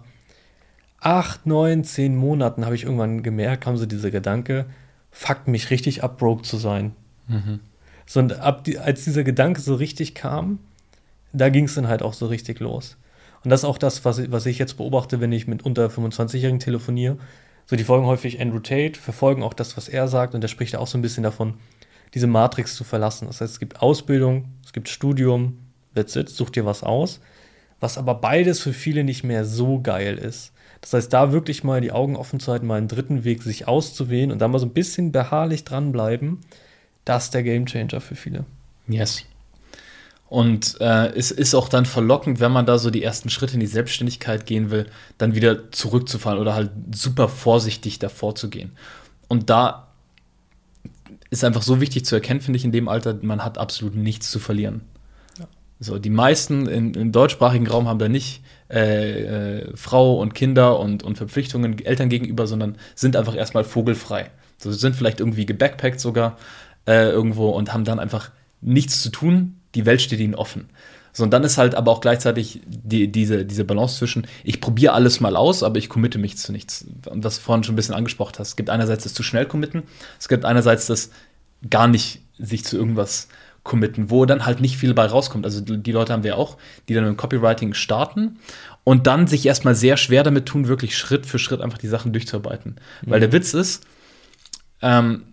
acht, 1.00 1.46
neun, 1.46 1.84
zehn 1.84 2.16
Monaten 2.16 2.66
habe 2.66 2.76
ich 2.76 2.84
irgendwann 2.84 3.22
gemerkt, 3.22 3.66
kam 3.66 3.78
so 3.78 3.86
dieser 3.86 4.10
Gedanke, 4.10 4.66
fuck 5.12 5.48
mich 5.48 5.70
richtig 5.70 6.04
ab, 6.04 6.18
broke 6.18 6.44
zu 6.44 6.58
sein. 6.58 6.94
Mhm. 7.28 7.60
So, 8.06 8.20
und 8.20 8.40
ab 8.40 8.64
die, 8.64 8.78
als 8.78 9.04
dieser 9.04 9.24
Gedanke 9.24 9.62
so 9.62 9.76
richtig 9.76 10.16
kam, 10.16 10.60
da 11.34 11.50
ging 11.50 11.66
es 11.66 11.76
dann 11.76 11.88
halt 11.88 12.02
auch 12.02 12.14
so 12.14 12.28
richtig 12.28 12.60
los. 12.60 12.98
Und 13.44 13.52
das 13.52 13.62
ist 13.62 13.66
auch 13.66 13.78
das, 13.78 14.06
was, 14.06 14.32
was 14.32 14.46
ich 14.46 14.58
jetzt 14.58 14.78
beobachte, 14.78 15.22
wenn 15.22 15.32
ich 15.32 15.48
mit 15.48 15.64
unter 15.64 15.88
25-Jährigen 15.88 16.60
telefoniere. 16.60 17.18
So, 17.68 17.76
die 17.76 17.84
folgen 17.84 18.06
häufig 18.06 18.40
Andrew 18.40 18.60
Tate, 18.60 19.00
verfolgen 19.00 19.44
auch 19.44 19.54
das, 19.54 19.76
was 19.78 19.90
er 19.90 20.08
sagt, 20.08 20.36
und 20.36 20.42
der 20.42 20.48
spricht 20.48 20.76
auch 20.76 20.88
so 20.88 20.98
ein 20.98 21.02
bisschen 21.02 21.24
davon, 21.24 21.56
diese 22.14 22.28
Matrix 22.28 22.76
zu 22.76 22.84
verlassen. 22.84 23.28
Das 23.28 23.42
heißt, 23.42 23.54
es 23.54 23.60
gibt 23.60 23.82
Ausbildung, 23.82 24.46
es 24.64 24.74
gibt 24.74 24.90
Studium, 24.90 25.58
that's 25.94 26.16
it, 26.16 26.30
such 26.30 26.52
dir 26.52 26.66
was 26.66 26.84
aus. 26.84 27.20
Was 27.80 27.98
aber 27.98 28.16
beides 28.16 28.62
für 28.62 28.74
viele 28.74 29.04
nicht 29.04 29.24
mehr 29.24 29.46
so 29.46 29.82
geil 29.82 30.18
ist. 30.18 30.54
Das 30.82 30.94
heißt, 30.94 31.12
da 31.12 31.32
wirklich 31.32 31.64
mal 31.64 31.82
die 31.82 31.92
Augen 31.92 32.16
offen 32.16 32.40
zu 32.40 32.52
halten, 32.52 32.68
mal 32.68 32.78
einen 32.78 32.88
dritten 32.88 33.24
Weg 33.24 33.44
sich 33.44 33.68
auszuwählen 33.68 34.32
und 34.32 34.40
da 34.40 34.48
mal 34.48 34.60
so 34.60 34.66
ein 34.66 34.74
bisschen 34.74 35.12
beharrlich 35.12 35.64
dranbleiben, 35.64 36.40
das 37.06 37.26
ist 37.26 37.34
der 37.34 37.44
Gamechanger 37.44 38.02
für 38.02 38.16
viele. 38.16 38.46
Yes. 38.88 39.24
Und 40.28 40.82
äh, 40.82 41.14
es 41.16 41.32
ist 41.32 41.54
auch 41.54 41.70
dann 41.70 41.86
verlockend, 41.86 42.40
wenn 42.40 42.52
man 42.52 42.66
da 42.66 42.78
so 42.80 42.90
die 42.90 43.04
ersten 43.04 43.30
Schritte 43.30 43.54
in 43.54 43.60
die 43.60 43.68
Selbstständigkeit 43.68 44.46
gehen 44.46 44.72
will, 44.72 44.88
dann 45.18 45.36
wieder 45.36 45.72
zurückzufallen 45.72 46.42
oder 46.42 46.56
halt 46.56 46.72
super 46.94 47.30
vorsichtig 47.30 48.00
davor 48.00 48.36
zu 48.36 48.50
gehen. 48.50 48.72
Und 49.28 49.50
da 49.50 49.88
ist 51.30 51.44
einfach 51.44 51.62
so 51.62 51.80
wichtig 51.80 52.06
zu 52.06 52.16
erkennen, 52.16 52.42
finde 52.42 52.58
ich, 52.58 52.66
in 52.66 52.72
dem 52.72 52.88
Alter, 52.88 53.18
man 53.22 53.44
hat 53.44 53.58
absolut 53.58 53.96
nichts 53.96 54.32
zu 54.32 54.40
verlieren. 54.40 54.82
Ja. 55.38 55.48
So, 55.80 56.00
die 56.00 56.10
meisten 56.10 56.68
in, 56.68 56.94
im 56.96 57.12
deutschsprachigen 57.12 57.68
Raum 57.68 57.88
haben 57.88 58.00
da 58.00 58.10
nicht 58.10 58.42
äh, 58.70 59.60
äh, 59.60 59.78
Frau 59.78 60.20
und 60.20 60.34
Kinder 60.34 60.80
und, 60.80 61.04
und 61.04 61.18
Verpflichtungen 61.18 61.84
Eltern 61.86 62.10
gegenüber, 62.10 62.48
sondern 62.48 62.78
sind 62.96 63.16
einfach 63.16 63.36
erstmal 63.36 63.64
vogelfrei. 63.64 64.32
So, 64.58 64.72
sie 64.72 64.80
sind 64.80 64.96
vielleicht 64.96 65.20
irgendwie 65.20 65.46
gebackpackt 65.46 66.00
sogar 66.00 66.38
äh, 66.86 67.10
irgendwo 67.10 67.50
und 67.50 67.74
haben 67.74 67.84
dann 67.84 68.00
einfach 68.00 68.32
nichts 68.62 69.02
zu 69.02 69.10
tun. 69.10 69.60
Die 69.76 69.86
Welt 69.86 70.02
steht 70.02 70.20
ihnen 70.20 70.36
offen. 70.36 70.70
So, 71.16 71.24
und 71.24 71.32
dann 71.32 71.46
ist 71.46 71.58
halt 71.58 71.76
aber 71.76 71.92
auch 71.92 72.02
gleichzeitig 72.02 72.62
die, 72.66 73.10
diese, 73.10 73.46
diese 73.46 73.64
Balance 73.64 73.98
zwischen, 73.98 74.28
ich 74.44 74.60
probiere 74.60 74.92
alles 74.92 75.22
mal 75.22 75.38
aus, 75.38 75.64
aber 75.64 75.78
ich 75.78 75.88
committe 75.88 76.18
mich 76.18 76.38
zu 76.38 76.52
nichts. 76.52 76.86
Und 77.10 77.24
was 77.24 77.38
du 77.38 77.42
vorhin 77.42 77.64
schon 77.64 77.74
ein 77.74 77.78
bisschen 77.78 77.96
angesprochen 77.96 78.34
hast. 78.38 78.50
Es 78.50 78.56
gibt 78.58 78.70
einerseits 78.70 79.04
das 79.04 79.14
zu 79.14 79.24
schnell 79.24 79.46
committen, 79.46 79.84
es 80.20 80.28
gibt 80.28 80.44
einerseits 80.44 80.88
das 80.88 81.12
gar 81.70 81.88
nicht 81.88 82.20
sich 82.38 82.66
zu 82.66 82.76
irgendwas 82.78 83.30
committen, 83.64 84.10
wo 84.10 84.26
dann 84.26 84.46
halt 84.46 84.60
nicht 84.60 84.78
viel 84.78 84.94
bei 84.94 85.06
rauskommt. 85.06 85.46
Also 85.46 85.62
die 85.62 85.92
Leute 85.92 86.12
haben 86.12 86.24
wir 86.24 86.38
auch, 86.38 86.58
die 86.90 86.94
dann 86.94 87.08
im 87.08 87.16
Copywriting 87.18 87.74
starten 87.74 88.38
und 88.84 89.08
dann 89.08 89.26
sich 89.26 89.46
erstmal 89.46 89.74
sehr 89.74 89.96
schwer 89.96 90.24
damit 90.24 90.46
tun, 90.46 90.68
wirklich 90.68 90.98
Schritt 90.98 91.26
für 91.26 91.40
Schritt 91.40 91.62
einfach 91.62 91.78
die 91.78 91.88
Sachen 91.88 92.12
durchzuarbeiten. 92.12 92.76
Mhm. 93.02 93.10
Weil 93.10 93.20
der 93.22 93.32
Witz 93.32 93.54
ist, 93.54 93.86
ähm, 94.82 95.24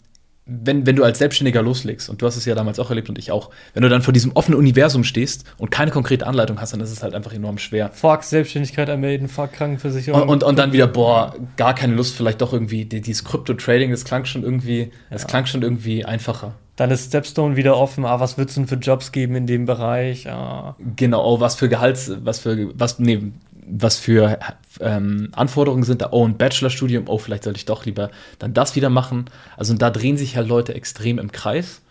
wenn, 0.44 0.86
wenn 0.86 0.96
du 0.96 1.04
als 1.04 1.18
Selbstständiger 1.18 1.62
loslegst, 1.62 2.10
und 2.10 2.20
du 2.20 2.26
hast 2.26 2.36
es 2.36 2.44
ja 2.44 2.54
damals 2.54 2.80
auch 2.80 2.90
erlebt 2.90 3.08
und 3.08 3.18
ich 3.18 3.30
auch, 3.30 3.50
wenn 3.74 3.82
du 3.82 3.88
dann 3.88 4.02
vor 4.02 4.12
diesem 4.12 4.32
offenen 4.32 4.58
Universum 4.58 5.04
stehst 5.04 5.44
und 5.58 5.70
keine 5.70 5.92
konkrete 5.92 6.26
Anleitung 6.26 6.60
hast, 6.60 6.72
dann 6.72 6.80
ist 6.80 6.90
es 6.90 7.02
halt 7.02 7.14
einfach 7.14 7.32
enorm 7.32 7.58
schwer. 7.58 7.90
Fuck 7.92 8.24
Selbstständigkeit 8.24 8.88
ermelden, 8.88 9.28
fuck 9.28 9.52
Krankenversicherung. 9.52 10.22
Und, 10.22 10.28
und, 10.28 10.44
und, 10.44 10.58
dann 10.58 10.72
wieder, 10.72 10.88
boah, 10.88 11.34
gar 11.56 11.74
keine 11.74 11.94
Lust, 11.94 12.16
vielleicht 12.16 12.40
doch 12.40 12.52
irgendwie, 12.52 12.84
dieses 12.84 13.24
Krypto-Trading, 13.24 13.92
das 13.92 14.04
klang 14.04 14.24
schon 14.24 14.42
irgendwie, 14.42 14.90
das 15.10 15.22
ja. 15.22 15.28
klang 15.28 15.46
schon 15.46 15.62
irgendwie 15.62 16.04
einfacher. 16.04 16.54
Dann 16.74 16.90
ist 16.90 17.08
Stepstone 17.08 17.54
wieder 17.54 17.76
offen. 17.76 18.04
Ah, 18.04 18.18
was 18.18 18.38
wird 18.38 18.48
es 18.48 18.54
denn 18.54 18.66
für 18.66 18.76
Jobs 18.76 19.12
geben 19.12 19.36
in 19.36 19.46
dem 19.46 19.66
Bereich? 19.66 20.28
Ah. 20.28 20.74
Genau, 20.96 21.24
oh, 21.24 21.38
was 21.38 21.54
für 21.54 21.68
Gehalts, 21.68 22.10
was 22.24 22.40
für, 22.40 22.70
was, 22.74 22.98
nee, 22.98 23.20
was 23.66 23.98
für 23.98 24.38
ähm, 24.80 25.28
Anforderungen 25.32 25.82
sind 25.82 26.02
da. 26.02 26.08
Oh, 26.12 26.26
ein 26.26 26.36
Bachelorstudium. 26.36 27.04
Oh, 27.08 27.18
vielleicht 27.18 27.44
sollte 27.44 27.58
ich 27.58 27.66
doch 27.66 27.84
lieber 27.84 28.10
dann 28.38 28.54
das 28.54 28.76
wieder 28.76 28.90
machen. 28.90 29.26
Also 29.56 29.74
da 29.74 29.90
drehen 29.90 30.16
sich 30.16 30.36
halt 30.36 30.48
Leute 30.48 30.74
extrem 30.74 31.18
im 31.18 31.32
Kreis. 31.32 31.82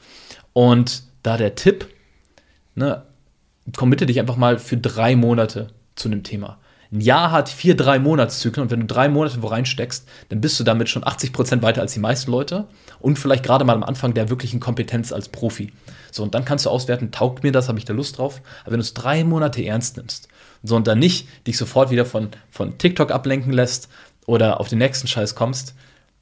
Und 0.54 1.04
da 1.24 1.38
der 1.38 1.56
Tipp, 1.56 1.88
ne, 2.76 3.04
committe 3.76 4.06
dich 4.06 4.20
einfach 4.20 4.38
mal 4.38 4.60
für 4.60 4.78
drei 4.78 5.16
Monate 5.16 5.68
zu 5.96 6.10
einem 6.10 6.24
Thema. 6.24 6.58
Ein 6.94 7.00
Jahr 7.00 7.32
hat 7.32 7.48
vier 7.48 7.78
drei 7.78 8.00
Monatszyklen 8.00 8.64
und 8.64 8.72
wenn 8.72 8.82
du 8.82 8.86
drei 8.86 9.08
Monate 9.08 9.42
wo 9.42 9.48
reinsteckst, 9.48 10.06
dann 10.28 10.42
bist 10.42 10.60
du 10.60 10.66
damit 10.66 10.90
schon 10.90 11.08
80 11.08 11.32
Prozent 11.32 11.64
weiter 11.64 11.80
als 11.80 11.94
die 11.94 12.02
meisten 12.02 12.30
Leute 12.30 12.68
und 13.00 13.18
vielleicht 13.18 13.46
gerade 13.46 13.64
mal 13.64 13.76
am 13.76 13.84
Anfang 13.84 14.14
der 14.14 14.30
wirklichen 14.30 14.60
Kompetenz 14.60 15.14
als 15.14 15.30
Profi. 15.30 15.72
So, 16.12 16.24
und 16.24 16.36
dann 16.36 16.44
kannst 16.44 16.66
du 16.66 16.70
auswerten, 16.70 17.12
taugt 17.12 17.44
mir 17.44 17.54
das, 17.54 17.70
habe 17.70 17.80
ich 17.80 17.86
da 17.86 17.94
Lust 17.94 18.18
drauf. 18.18 18.42
Aber 18.64 18.74
wenn 18.74 18.80
du 18.80 18.84
es 18.84 18.94
drei 18.94 19.24
Monate 19.24 19.64
ernst 19.64 19.96
nimmst 19.96 20.28
so, 20.64 20.76
und 20.76 20.86
dann 20.86 21.00
nicht 21.00 21.30
dich 21.48 21.58
sofort 21.58 21.92
wieder 21.92 22.04
von, 22.04 22.28
von 22.50 22.78
TikTok 22.78 23.12
ablenken 23.12 23.54
lässt 23.54 23.88
oder 24.26 24.60
auf 24.60 24.68
den 24.68 24.80
nächsten 24.80 25.08
Scheiß 25.08 25.34
kommst, 25.34 25.76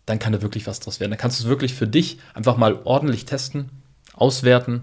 dann 0.05 0.19
kann 0.19 0.33
da 0.33 0.43
wirklich 0.43 0.67
was 0.67 0.79
draus 0.79 0.99
werden. 0.99 1.11
Dann 1.11 1.19
kannst 1.19 1.39
du 1.39 1.45
es 1.45 1.49
wirklich 1.49 1.73
für 1.73 1.87
dich 1.87 2.19
einfach 2.35 2.57
mal 2.57 2.79
ordentlich 2.83 3.25
testen, 3.25 3.69
auswerten 4.13 4.81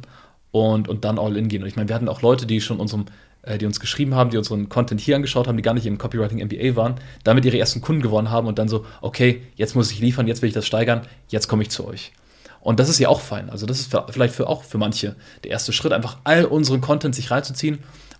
und, 0.50 0.88
und 0.88 1.04
dann 1.04 1.20
all 1.20 1.36
in 1.36 1.46
gehen. 1.46 1.62
Und 1.62 1.68
ich 1.68 1.76
meine, 1.76 1.88
wir 1.88 1.94
hatten 1.94 2.08
auch 2.08 2.22
Leute, 2.22 2.46
die 2.46 2.60
schon 2.60 2.80
unserem 2.80 3.06
äh, 3.46 3.58
die 3.58 3.66
uns 3.66 3.80
geschrieben 3.80 4.14
haben, 4.14 4.30
die 4.30 4.36
unseren 4.36 4.68
Content 4.68 5.00
hier 5.00 5.16
angeschaut 5.16 5.48
haben, 5.48 5.56
die 5.56 5.62
gar 5.62 5.74
nicht 5.74 5.86
im 5.86 5.98
Copywriting 5.98 6.44
MBA 6.44 6.76
waren, 6.76 6.96
damit 7.24 7.44
ihre 7.44 7.58
ersten 7.58 7.80
Kunden 7.80 8.02
gewonnen 8.02 8.30
haben 8.30 8.46
und 8.46 8.58
dann 8.58 8.68
so, 8.68 8.84
okay, 9.00 9.42
jetzt 9.54 9.74
muss 9.74 9.90
ich 9.90 10.00
liefern, 10.00 10.26
jetzt 10.26 10.42
will 10.42 10.48
ich 10.48 10.54
das 10.54 10.66
steigern, 10.66 11.02
jetzt 11.28 11.48
komme 11.48 11.62
ich 11.62 11.70
zu 11.70 11.86
euch. 11.86 12.12
Und 12.60 12.80
das 12.80 12.88
ist 12.88 12.98
ja 12.98 13.08
auch 13.08 13.20
fein. 13.20 13.48
Also 13.48 13.64
das 13.64 13.78
ist 13.78 13.96
vielleicht 14.10 14.34
für 14.34 14.48
auch 14.48 14.64
für 14.64 14.76
manche 14.76 15.14
der 15.44 15.52
erste 15.52 15.72
Schritt, 15.72 15.92
einfach 15.92 16.18
all 16.24 16.44
unseren 16.44 16.80
Content 16.80 17.14
sich 17.14 17.30
reinzuziehen 17.30 17.78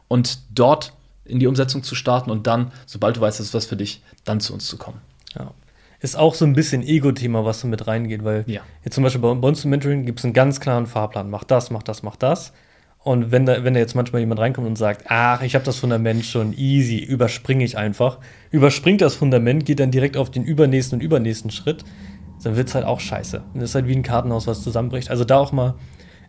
und 0.09 0.39
dort 0.55 0.93
in 1.25 1.41
die 1.41 1.49
Umsetzung 1.49 1.83
zu 1.83 1.97
starten 1.97 2.31
und 2.31 2.47
dann, 2.47 2.71
sobald 2.87 3.17
du 3.17 3.21
weißt, 3.21 3.41
das 3.41 3.49
ist 3.49 3.55
was 3.55 3.67
für 3.67 3.77
dich, 3.77 4.03
dann 4.25 4.39
zu 4.39 4.55
uns 4.55 4.67
zu 4.67 4.77
kommen. 4.77 5.01
Ja. 5.37 5.53
Ist 5.99 6.17
auch 6.17 6.35
so 6.35 6.45
ein 6.45 6.53
bisschen 6.53 6.83
Ego-Thema, 6.83 7.45
was 7.45 7.61
so 7.61 7.67
mit 7.67 7.87
reingeht, 7.89 8.23
weil 8.23 8.45
ja. 8.47 8.61
jetzt 8.85 8.95
zum 8.95 9.03
Beispiel 9.03 9.21
bei 9.21 9.49
uns 9.49 9.65
im 9.65 9.71
Mentoring 9.71 10.07
gibt 10.07 10.21
es 10.21 10.25
einen 10.25 10.35
ganz 10.35 10.61
klaren 10.61 10.87
Fahrplan. 10.87 11.29
Mach 11.31 11.43
das, 11.43 11.71
mach 11.71 11.83
das, 11.83 12.05
mach 12.05 12.15
das. 12.15 12.53
Und 13.07 13.31
wenn 13.31 13.47
da, 13.47 13.63
wenn 13.63 13.75
da 13.75 13.79
jetzt 13.79 13.95
manchmal 13.95 14.19
jemand 14.19 14.41
reinkommt 14.41 14.67
und 14.67 14.77
sagt, 14.77 15.05
ach, 15.07 15.41
ich 15.43 15.55
habe 15.55 15.65
das 15.65 15.79
Fundament 15.79 16.25
schon 16.25 16.53
easy, 16.59 16.97
überspringe 16.99 17.63
ich 17.63 17.79
einfach, 17.79 18.19
überspringt 18.51 19.01
das 19.01 19.15
Fundament, 19.15 19.65
geht 19.65 19.79
dann 19.79 19.93
direkt 19.93 20.17
auf 20.17 20.29
den 20.29 20.43
übernächsten 20.43 20.99
und 20.99 21.05
übernächsten 21.05 21.53
Schritt, 21.53 21.85
dann 22.43 22.57
wird 22.57 22.67
es 22.67 22.75
halt 22.75 22.85
auch 22.85 22.99
scheiße. 22.99 23.45
Und 23.55 23.61
das 23.61 23.71
ist 23.71 23.75
halt 23.77 23.87
wie 23.87 23.95
ein 23.95 24.03
Kartenhaus, 24.03 24.49
was 24.49 24.65
zusammenbricht. 24.65 25.09
Also 25.09 25.23
da 25.23 25.39
auch 25.39 25.53
mal 25.53 25.77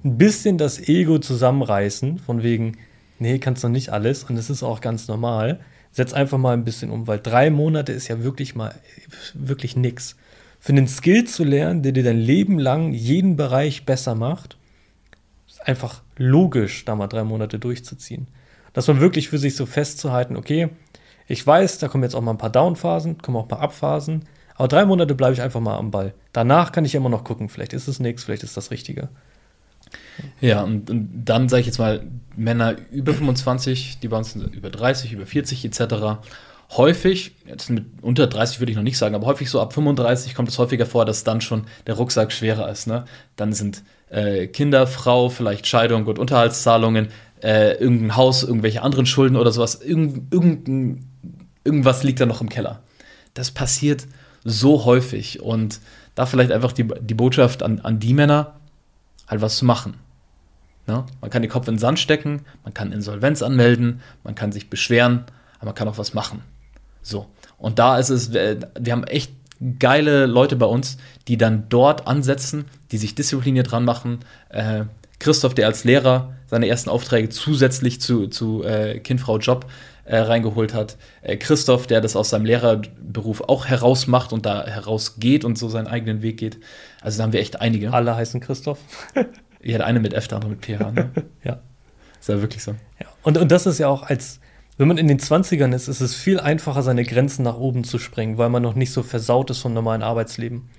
ein 0.04 0.20
bisschen 0.20 0.60
das 0.60 0.78
Ego 0.88 1.18
zusammenreißen, 1.18 2.20
von 2.20 2.44
wegen, 2.44 2.78
nee, 3.18 3.40
kannst 3.40 3.64
noch 3.64 3.72
nicht 3.72 3.90
alles 3.90 4.26
und 4.26 4.36
das 4.36 4.52
ist 4.52 4.62
auch 4.62 4.80
ganz 4.80 5.08
normal. 5.08 5.60
Setz 5.92 6.14
einfach 6.14 6.38
mal 6.38 6.54
ein 6.54 6.64
bisschen 6.64 6.92
um, 6.92 7.08
weil 7.08 7.18
drei 7.18 7.50
Monate 7.50 7.92
ist 7.92 8.08
ja 8.08 8.22
wirklich 8.22 8.54
mal, 8.54 8.76
wirklich 9.34 9.76
nix. 9.76 10.16
Für 10.60 10.74
einen 10.74 10.88
Skill 10.88 11.24
zu 11.24 11.44
lernen, 11.44 11.82
der 11.82 11.92
dir 11.92 12.04
dein 12.04 12.20
Leben 12.20 12.60
lang 12.60 12.92
jeden 12.92 13.36
Bereich 13.36 13.84
besser 13.84 14.14
macht, 14.14 14.58
einfach 15.68 16.02
logisch, 16.16 16.86
da 16.86 16.96
mal 16.96 17.08
drei 17.08 17.24
Monate 17.24 17.60
durchzuziehen. 17.60 18.28
Dass 18.74 18.88
man 18.88 19.00
wirklich 19.00 19.30
für 19.30 19.38
sich 19.38 19.56
so 19.56 19.66
festzuhalten, 19.66 20.38
okay, 20.38 20.70
ich 21.28 21.46
weiß, 21.46 21.80
da 21.80 21.88
kommen 21.88 22.04
jetzt 22.04 22.16
auch 22.16 22.22
mal 22.22 22.32
ein 22.32 22.38
paar 22.38 22.50
Downphasen, 22.50 23.22
kommen 23.22 23.38
auch 23.38 23.48
paar 23.48 23.60
Abphasen, 23.60 24.26
aber 24.56 24.68
drei 24.68 24.86
Monate 24.86 25.14
bleibe 25.14 25.34
ich 25.34 25.42
einfach 25.42 25.60
mal 25.60 25.78
am 25.78 25.92
Ball. 25.92 26.14
Danach 26.32 26.72
kann 26.72 26.86
ich 26.86 26.96
immer 26.96 27.10
noch 27.10 27.24
gucken, 27.24 27.50
vielleicht 27.50 27.74
ist 27.74 27.88
es 27.88 28.00
nichts, 28.00 28.24
vielleicht 28.24 28.44
ist 28.44 28.56
das 28.56 28.72
Richtige. 28.72 29.10
Ja, 30.42 30.64
und, 30.64 30.90
und 30.90 31.26
dann 31.26 31.50
sage 31.50 31.62
ich 31.62 31.68
jetzt 31.68 31.80
mal, 31.80 32.04
Männer 32.36 32.76
über 32.92 33.14
25, 33.14 34.00
die 34.00 34.08
bei 34.08 34.24
sind 34.24 34.56
über 34.56 34.70
30, 34.70 35.12
über 35.12 35.26
40 35.26 35.66
etc. 35.66 36.20
Häufig, 36.72 37.36
jetzt 37.46 37.70
mit 37.70 37.86
unter 38.02 38.28
30 38.28 38.60
würde 38.60 38.72
ich 38.72 38.76
noch 38.76 38.84
nicht 38.84 38.98
sagen, 38.98 39.16
aber 39.16 39.28
häufig 39.28 39.50
so 39.50 39.62
ab 39.62 39.74
35 39.74 40.34
kommt 40.34 40.50
es 40.50 40.58
häufiger 40.58 40.86
vor, 40.86 41.06
dass 41.06 41.24
dann 41.24 41.42
schon 41.42 41.66
der 41.86 41.96
Rucksack 41.96 42.32
schwerer 42.32 42.70
ist. 42.70 42.88
Ne? 42.88 43.06
Dann 43.36 43.54
sind 43.54 43.84
äh, 44.10 44.48
Kinder, 44.48 44.88
Frau, 44.88 45.30
vielleicht 45.30 45.68
Scheidung 45.68 46.06
und 46.06 46.20
Unterhaltszahlungen, 46.20 47.10
äh, 47.42 47.74
irgendein 47.74 48.16
Haus, 48.16 48.44
irgendwelche 48.44 48.82
anderen 48.82 49.06
Schulden 49.06 49.36
oder 49.36 49.52
sowas. 49.52 49.76
Irgend, 49.76 50.34
irgend, 50.34 51.04
irgendwas 51.64 52.04
liegt 52.04 52.20
da 52.20 52.26
noch 52.26 52.42
im 52.42 52.50
Keller. 52.50 52.82
Das 53.34 53.52
passiert 53.52 54.08
so 54.44 54.86
häufig 54.86 55.42
und 55.42 55.80
da 56.16 56.26
vielleicht 56.26 56.52
einfach 56.52 56.72
die, 56.72 56.88
die 57.02 57.14
Botschaft 57.14 57.62
an, 57.62 57.82
an 57.82 58.00
die 58.00 58.14
Männer, 58.14 58.56
halt 59.28 59.42
was 59.42 59.58
zu 59.58 59.66
machen. 59.66 59.96
Ne? 60.88 61.06
Man 61.22 61.30
kann 61.30 61.42
den 61.42 61.52
Kopf 61.52 61.68
in 61.68 61.76
den 61.76 61.80
Sand 61.80 62.00
stecken, 62.00 62.42
man 62.64 62.74
kann 62.74 62.92
Insolvenz 62.92 63.44
anmelden, 63.44 64.02
man 64.24 64.36
kann 64.36 64.52
sich 64.52 64.70
beschweren, 64.70 65.26
aber 65.58 65.68
man 65.68 65.76
kann 65.76 65.88
auch 65.88 65.98
was 65.98 66.14
machen. 66.14 66.42
So. 67.02 67.28
Und 67.58 67.78
da 67.78 67.98
ist 67.98 68.10
es, 68.10 68.34
wir 68.34 68.92
haben 68.92 69.04
echt 69.04 69.32
geile 69.80 70.26
Leute 70.26 70.56
bei 70.56 70.66
uns, 70.66 70.98
die 71.28 71.38
dann 71.38 71.66
dort 71.70 72.08
ansetzen, 72.08 72.66
die 72.92 72.98
sich 72.98 73.16
diszipliniert 73.16 73.72
dran 73.72 73.86
machen. 73.86 74.20
Äh, 74.50 74.86
Christoph, 75.20 75.56
der 75.56 75.68
als 75.68 75.84
Lehrer 75.84 76.34
seine 76.46 76.68
ersten 76.68 76.90
Aufträge 76.90 77.30
zusätzlich 77.30 78.00
zu, 78.02 78.28
zu 78.28 78.64
äh, 78.64 79.00
Kind, 79.00 79.20
Frau, 79.20 79.40
Job 79.40 79.66
äh, 80.06 80.18
reingeholt 80.18 80.74
hat. 80.74 80.98
Äh, 81.22 81.38
Christoph, 81.38 81.88
der 81.88 82.02
das 82.02 82.16
aus 82.16 82.30
seinem 82.30 82.46
Lehrerberuf 82.46 83.42
auch 83.42 83.66
herausmacht 83.66 84.32
und 84.32 84.46
da 84.46 84.66
herausgeht 84.66 85.44
und 85.44 85.58
so 85.58 85.70
seinen 85.70 85.88
eigenen 85.88 86.22
Weg 86.22 86.38
geht. 86.38 86.60
Also 87.02 87.18
da 87.18 87.24
haben 87.24 87.34
wir 87.34 87.42
echt 87.42 87.60
einige. 87.60 87.94
Alle 87.94 88.16
heißen 88.16 88.40
Christoph. 88.40 88.80
ja, 89.62 89.78
der 89.78 89.86
eine 89.86 90.00
mit 90.00 90.14
F, 90.14 90.28
der 90.28 90.38
andere 90.38 90.52
mit 90.52 90.66
PH. 90.66 90.92
Ne? 90.92 91.12
ja. 91.44 91.60
Ist 92.20 92.30
ja 92.30 92.42
wirklich 92.42 92.64
so. 92.64 92.72
Ja. 93.00 93.08
Und, 93.24 93.38
und 93.38 93.52
das 93.52 93.66
ist 93.66 93.80
ja 93.80 93.88
auch 93.88 94.04
als, 94.04 94.40
wenn 94.78 94.88
man 94.88 94.98
in 94.98 95.08
den 95.08 95.20
20ern 95.20 95.74
ist, 95.74 95.88
ist 95.88 96.02
es 96.02 96.16
viel 96.16 96.40
einfacher, 96.40 96.84
seine 96.84 97.04
Grenzen 97.04 97.44
nach 97.44 97.58
oben 97.58 97.84
zu 97.84 97.98
sprengen, 97.98 98.38
weil 98.38 98.50
man 98.50 98.62
noch 98.62 98.76
nicht 98.76 98.92
so 98.92 99.04
versaut 99.04 99.50
ist 99.50 99.60
vom 99.60 99.74
normalen 99.74 100.04
Arbeitsleben. 100.04 100.70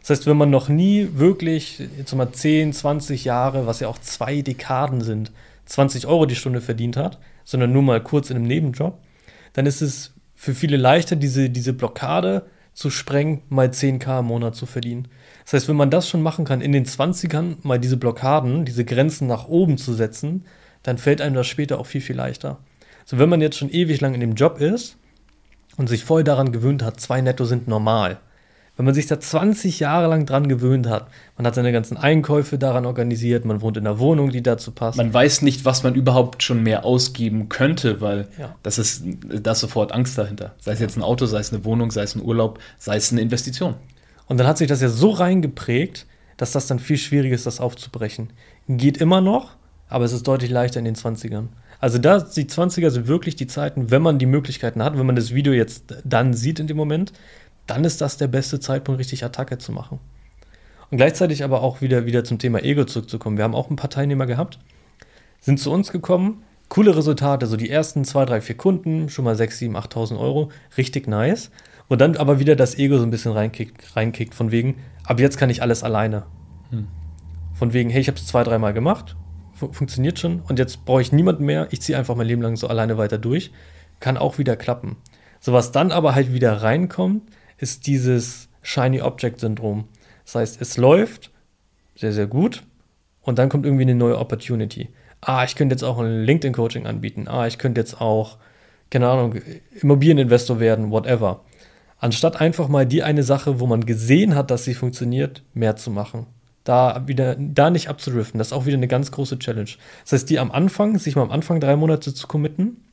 Das 0.00 0.10
heißt, 0.10 0.26
wenn 0.26 0.36
man 0.36 0.50
noch 0.50 0.68
nie 0.68 1.08
wirklich, 1.14 1.82
jetzt 1.98 2.14
mal 2.14 2.30
10, 2.30 2.72
20 2.72 3.24
Jahre, 3.24 3.66
was 3.66 3.80
ja 3.80 3.88
auch 3.88 3.98
zwei 3.98 4.42
Dekaden 4.42 5.00
sind, 5.00 5.32
20 5.64 6.06
Euro 6.06 6.26
die 6.26 6.36
Stunde 6.36 6.60
verdient 6.60 6.96
hat, 6.96 7.18
sondern 7.44 7.72
nur 7.72 7.82
mal 7.82 8.02
kurz 8.02 8.30
in 8.30 8.36
einem 8.36 8.46
Nebenjob, 8.46 8.98
dann 9.54 9.66
ist 9.66 9.80
es 9.80 10.12
für 10.34 10.54
viele 10.54 10.76
leichter, 10.76 11.16
diese, 11.16 11.50
diese 11.50 11.72
Blockade 11.72 12.46
zu 12.74 12.90
sprengen, 12.90 13.40
mal 13.48 13.68
10k 13.68 14.20
im 14.20 14.26
Monat 14.26 14.54
zu 14.54 14.66
verdienen. 14.66 15.08
Das 15.44 15.54
heißt, 15.54 15.68
wenn 15.68 15.76
man 15.76 15.90
das 15.90 16.08
schon 16.08 16.22
machen 16.22 16.44
kann, 16.44 16.60
in 16.60 16.72
den 16.72 16.84
20ern 16.84 17.56
mal 17.62 17.80
diese 17.80 17.96
Blockaden, 17.96 18.66
diese 18.66 18.84
Grenzen 18.84 19.26
nach 19.26 19.48
oben 19.48 19.78
zu 19.78 19.94
setzen, 19.94 20.44
dann 20.82 20.98
fällt 20.98 21.22
einem 21.22 21.34
das 21.34 21.46
später 21.46 21.80
auch 21.80 21.86
viel, 21.86 22.02
viel 22.02 22.16
leichter. 22.16 22.58
So, 23.06 23.18
wenn 23.18 23.28
man 23.28 23.40
jetzt 23.40 23.56
schon 23.56 23.70
ewig 23.70 24.00
lang 24.00 24.14
in 24.14 24.20
dem 24.20 24.34
Job 24.34 24.60
ist 24.60 24.96
und 25.76 25.88
sich 25.88 26.04
voll 26.04 26.24
daran 26.24 26.50
gewöhnt 26.50 26.82
hat, 26.82 27.00
zwei 27.00 27.20
Netto 27.20 27.44
sind 27.44 27.68
normal, 27.68 28.18
wenn 28.76 28.84
man 28.84 28.94
sich 28.94 29.06
da 29.06 29.18
20 29.18 29.78
Jahre 29.78 30.08
lang 30.08 30.26
dran 30.26 30.48
gewöhnt 30.48 30.88
hat, 30.88 31.06
man 31.36 31.46
hat 31.46 31.54
seine 31.54 31.72
ganzen 31.72 31.96
Einkäufe 31.96 32.58
daran 32.58 32.84
organisiert, 32.84 33.44
man 33.44 33.62
wohnt 33.62 33.76
in 33.76 33.86
einer 33.86 34.00
Wohnung, 34.00 34.30
die 34.30 34.42
dazu 34.42 34.72
passt. 34.72 34.98
Man 34.98 35.14
weiß 35.14 35.42
nicht, 35.42 35.64
was 35.64 35.84
man 35.84 35.94
überhaupt 35.94 36.42
schon 36.42 36.64
mehr 36.64 36.84
ausgeben 36.84 37.48
könnte, 37.48 38.00
weil 38.00 38.26
ja. 38.38 38.54
das 38.64 38.76
ist, 38.78 39.04
da 39.24 39.52
ist 39.52 39.60
sofort 39.60 39.92
Angst 39.92 40.18
dahinter. 40.18 40.56
Sei 40.58 40.72
es 40.72 40.80
jetzt 40.80 40.98
ein 40.98 41.02
Auto, 41.02 41.26
sei 41.26 41.38
es 41.38 41.52
eine 41.52 41.64
Wohnung, 41.64 41.92
sei 41.92 42.02
es 42.02 42.16
ein 42.16 42.22
Urlaub, 42.22 42.58
sei 42.76 42.96
es 42.96 43.12
eine 43.12 43.22
Investition. 43.22 43.76
Und 44.26 44.38
dann 44.38 44.48
hat 44.48 44.58
sich 44.58 44.68
das 44.68 44.82
ja 44.82 44.88
so 44.88 45.10
reingeprägt, 45.10 46.06
dass 46.36 46.52
das 46.52 46.66
dann 46.66 46.80
viel 46.80 46.98
schwieriger 46.98 47.36
ist, 47.36 47.46
das 47.46 47.60
aufzubrechen. 47.60 48.30
Geht 48.68 48.98
immer 48.98 49.20
noch, 49.20 49.52
aber 49.88 50.04
es 50.04 50.12
ist 50.12 50.26
deutlich 50.26 50.50
leichter 50.50 50.80
in 50.80 50.84
den 50.84 50.96
20ern. 50.96 51.46
Also 51.78 51.98
da, 51.98 52.20
die 52.20 52.44
20er 52.44 52.90
sind 52.90 53.06
wirklich 53.06 53.36
die 53.36 53.46
Zeiten, 53.46 53.90
wenn 53.90 54.02
man 54.02 54.18
die 54.18 54.26
Möglichkeiten 54.26 54.82
hat, 54.82 54.98
wenn 54.98 55.06
man 55.06 55.16
das 55.16 55.34
Video 55.34 55.52
jetzt 55.52 55.94
dann 56.04 56.34
sieht 56.34 56.58
in 56.58 56.66
dem 56.66 56.76
Moment, 56.76 57.12
dann 57.66 57.84
ist 57.84 58.00
das 58.00 58.16
der 58.16 58.28
beste 58.28 58.60
Zeitpunkt, 58.60 58.98
richtig 58.98 59.24
Attacke 59.24 59.58
zu 59.58 59.72
machen. 59.72 59.98
Und 60.90 60.98
gleichzeitig 60.98 61.42
aber 61.42 61.62
auch 61.62 61.80
wieder, 61.80 62.06
wieder 62.06 62.24
zum 62.24 62.38
Thema 62.38 62.62
Ego 62.62 62.84
zurückzukommen. 62.84 63.36
Wir 63.36 63.44
haben 63.44 63.54
auch 63.54 63.70
ein 63.70 63.76
paar 63.76 63.90
Teilnehmer 63.90 64.26
gehabt, 64.26 64.58
sind 65.40 65.58
zu 65.58 65.72
uns 65.72 65.90
gekommen, 65.90 66.42
coole 66.68 66.96
Resultate, 66.96 67.46
so 67.46 67.56
die 67.56 67.70
ersten 67.70 68.04
zwei, 68.04 68.24
drei, 68.24 68.40
vier 68.40 68.56
Kunden, 68.56 69.08
schon 69.08 69.24
mal 69.24 69.36
6, 69.36 69.58
7, 69.58 69.76
8.000 69.76 70.18
Euro, 70.18 70.50
richtig 70.76 71.08
nice. 71.08 71.50
Und 71.88 72.00
dann 72.00 72.16
aber 72.16 72.40
wieder 72.40 72.56
das 72.56 72.78
Ego 72.78 72.98
so 72.98 73.04
ein 73.04 73.10
bisschen 73.10 73.32
reinkickt, 73.32 73.96
reinkickt 73.96 74.34
von 74.34 74.50
wegen, 74.50 74.76
ab 75.04 75.20
jetzt 75.20 75.38
kann 75.38 75.50
ich 75.50 75.62
alles 75.62 75.82
alleine. 75.82 76.24
Hm. 76.70 76.88
Von 77.54 77.72
wegen, 77.72 77.90
hey, 77.90 78.00
ich 78.00 78.08
habe 78.08 78.18
es 78.18 78.26
zwei, 78.26 78.42
dreimal 78.42 78.72
gemacht, 78.72 79.16
fun 79.56 79.72
funktioniert 79.72 80.18
schon 80.18 80.40
und 80.40 80.58
jetzt 80.58 80.84
brauche 80.84 81.00
ich 81.02 81.12
niemanden 81.12 81.44
mehr, 81.44 81.68
ich 81.70 81.82
ziehe 81.82 81.98
einfach 81.98 82.14
mein 82.14 82.26
Leben 82.26 82.42
lang 82.42 82.56
so 82.56 82.68
alleine 82.68 82.98
weiter 82.98 83.18
durch. 83.18 83.50
Kann 83.98 84.16
auch 84.16 84.38
wieder 84.38 84.56
klappen. 84.56 84.96
So 85.40 85.52
was 85.52 85.72
dann 85.72 85.90
aber 85.90 86.14
halt 86.14 86.32
wieder 86.32 86.62
reinkommt, 86.62 87.22
ist 87.58 87.86
dieses 87.86 88.48
Shiny 88.62 89.00
Object 89.00 89.40
Syndrom. 89.40 89.88
Das 90.24 90.34
heißt, 90.34 90.60
es 90.60 90.76
läuft 90.76 91.30
sehr, 91.94 92.12
sehr 92.12 92.26
gut 92.26 92.62
und 93.22 93.38
dann 93.38 93.48
kommt 93.48 93.64
irgendwie 93.64 93.82
eine 93.82 93.94
neue 93.94 94.18
Opportunity. 94.18 94.88
Ah, 95.20 95.44
ich 95.44 95.56
könnte 95.56 95.74
jetzt 95.74 95.82
auch 95.82 95.98
ein 95.98 96.22
LinkedIn-Coaching 96.24 96.86
anbieten. 96.86 97.26
Ah, 97.26 97.46
ich 97.46 97.58
könnte 97.58 97.80
jetzt 97.80 98.00
auch, 98.00 98.38
keine 98.90 99.08
Ahnung, 99.08 99.36
Immobilieninvestor 99.80 100.60
werden, 100.60 100.90
whatever. 100.90 101.44
Anstatt 101.98 102.40
einfach 102.40 102.68
mal 102.68 102.86
die 102.86 103.02
eine 103.02 103.22
Sache, 103.22 103.58
wo 103.58 103.66
man 103.66 103.86
gesehen 103.86 104.34
hat, 104.34 104.50
dass 104.50 104.64
sie 104.64 104.74
funktioniert, 104.74 105.42
mehr 105.54 105.76
zu 105.76 105.90
machen. 105.90 106.26
Da 106.66 107.04
wieder, 107.06 107.36
da 107.38 107.70
nicht 107.70 107.88
abzudriften, 107.88 108.38
das 108.38 108.48
ist 108.48 108.52
auch 108.52 108.66
wieder 108.66 108.76
eine 108.76 108.88
ganz 108.88 109.12
große 109.12 109.38
Challenge. 109.38 109.70
Das 110.02 110.12
heißt, 110.12 110.28
die 110.28 110.40
am 110.40 110.50
Anfang, 110.50 110.98
sich 110.98 111.14
mal 111.14 111.22
am 111.22 111.30
Anfang 111.30 111.60
drei 111.60 111.76
Monate 111.76 112.12
zu 112.12 112.26
committen 112.26 112.84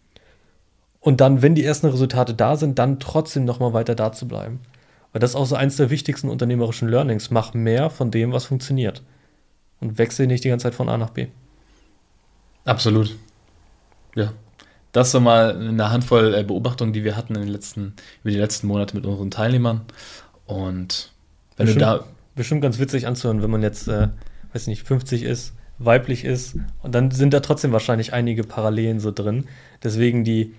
und 1.00 1.22
dann, 1.22 1.42
wenn 1.42 1.56
die 1.56 1.65
ersten 1.65 1.88
Resultate 1.88 2.36
da 2.36 2.56
sind, 2.56 2.77
dann 2.77 3.00
trotzdem 3.00 3.46
nochmal 3.46 3.74
weiter 3.74 3.96
da 3.96 4.12
zu 4.12 4.27
bleiben. 4.27 4.60
Weil 5.12 5.20
das 5.20 5.32
ist 5.32 5.36
auch 5.36 5.46
so 5.46 5.56
eins 5.56 5.75
der 5.75 5.89
wichtigsten 5.89 6.30
unternehmerischen 6.30 6.88
Learnings. 6.88 7.32
Mach 7.32 7.53
mehr 7.53 7.89
von 7.89 8.10
dem, 8.10 8.32
was 8.32 8.46
funktioniert. 8.46 9.01
Und 9.82 9.98
wechsel 9.98 10.27
nicht 10.27 10.44
die 10.44 10.50
ganze 10.50 10.63
Zeit 10.63 10.75
von 10.75 10.88
A 10.88 10.98
nach 10.98 11.10
B. 11.10 11.27
Absolut. 12.63 13.15
Ja. 14.15 14.34
Das 14.94 15.13
war 15.15 15.22
mal 15.22 15.58
eine 15.58 15.89
Handvoll 15.89 16.36
äh, 16.36 16.44
Beobachtungen, 16.44 16.94
die 16.94 17.03
wir 17.03 17.18
hatten 17.18 17.34
in 17.34 17.42
den 17.42 17.50
letzten, 17.50 17.96
über 18.22 18.32
die 18.32 18.38
letzten 18.38 18.68
Monate 18.68 18.96
mit 18.96 19.06
unseren 19.06 19.32
Teilnehmern. 19.32 19.82
Und 20.46 21.12
wenn 21.58 21.65
bestimmt, 21.65 21.82
du 21.82 21.86
da. 21.86 22.06
Bestimmt 22.35 22.61
ganz 22.61 22.79
witzig 22.79 23.07
anzuhören, 23.07 23.43
wenn 23.43 23.51
man 23.51 23.61
jetzt, 23.61 23.87
äh, 23.87 24.09
weiß 24.53 24.67
nicht, 24.67 24.83
50 24.83 25.23
ist, 25.23 25.53
weiblich 25.77 26.25
ist. 26.25 26.55
Und 26.81 26.95
dann 26.95 27.11
sind 27.11 27.33
da 27.33 27.39
trotzdem 27.39 27.71
wahrscheinlich 27.71 28.13
einige 28.13 28.43
Parallelen 28.43 28.99
so 28.99 29.11
drin. 29.11 29.45
Deswegen 29.83 30.23
die, 30.23 30.53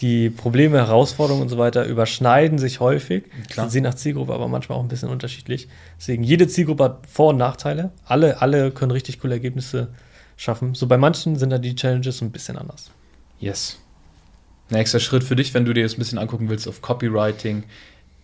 die 0.00 0.30
Probleme, 0.30 0.78
Herausforderungen 0.78 1.42
und 1.42 1.48
so 1.48 1.58
weiter 1.58 1.84
überschneiden 1.86 2.58
sich 2.58 2.80
häufig. 2.80 3.24
Klar. 3.48 3.70
Sie 3.70 3.80
nach 3.80 3.94
Zielgruppe 3.94 4.34
aber 4.34 4.48
manchmal 4.48 4.78
auch 4.78 4.82
ein 4.82 4.88
bisschen 4.88 5.08
unterschiedlich. 5.08 5.68
Deswegen, 5.98 6.22
jede 6.22 6.48
Zielgruppe 6.48 6.84
hat 6.84 7.06
Vor- 7.08 7.30
und 7.30 7.38
Nachteile. 7.38 7.90
Alle, 8.04 8.40
alle 8.40 8.70
können 8.70 8.92
richtig 8.92 9.20
coole 9.20 9.34
Ergebnisse 9.34 9.88
schaffen. 10.36 10.74
So 10.74 10.86
bei 10.86 10.98
manchen 10.98 11.36
sind 11.36 11.50
da 11.50 11.58
die 11.58 11.74
Challenges 11.74 12.20
ein 12.20 12.30
bisschen 12.30 12.58
anders. 12.58 12.90
Yes. 13.40 13.78
Nächster 14.68 15.00
Schritt 15.00 15.24
für 15.24 15.36
dich, 15.36 15.54
wenn 15.54 15.64
du 15.64 15.72
dir 15.72 15.84
das 15.84 15.94
ein 15.94 15.98
bisschen 15.98 16.18
angucken 16.18 16.48
willst, 16.48 16.66
auf 16.68 16.82
Copywriting 16.82 17.64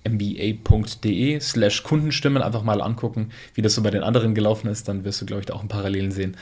mba.de 0.09 1.41
slash 1.41 1.83
Kundenstimmen 1.83 2.43
einfach 2.43 2.63
mal 2.63 2.81
angucken, 2.81 3.31
wie 3.55 3.63
das 3.63 3.75
so 3.75 3.83
bei 3.83 3.91
den 3.91 4.03
anderen 4.03 4.35
gelaufen 4.35 4.69
ist, 4.69 4.89
dann 4.89 5.05
wirst 5.05 5.21
du, 5.21 5.27
glaube 5.27 5.43
ich, 5.43 5.53
auch 5.53 5.63
ein 5.63 5.69
Parallelen 5.69 6.13
sehen. 6.13 6.37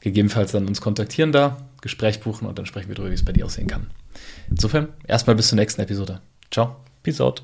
Gegebenenfalls 0.00 0.52
dann 0.52 0.66
uns 0.66 0.80
kontaktieren 0.80 1.32
da, 1.32 1.68
Gespräch 1.80 2.20
buchen 2.20 2.46
und 2.46 2.58
dann 2.58 2.66
sprechen 2.66 2.88
wir 2.88 2.94
darüber, 2.94 3.10
wie 3.10 3.14
es 3.14 3.24
bei 3.24 3.32
dir 3.32 3.46
aussehen 3.46 3.68
kann. 3.68 3.88
Insofern, 4.50 4.88
erstmal 5.06 5.36
bis 5.36 5.48
zur 5.48 5.56
nächsten 5.56 5.80
Episode. 5.80 6.20
Ciao. 6.50 6.76
Peace 7.02 7.20
out. 7.20 7.42